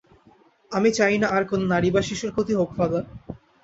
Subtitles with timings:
[0.71, 3.03] আমি চাই না আর কোন নারী বা শিশুর ক্ষতি হোক, ফাদার।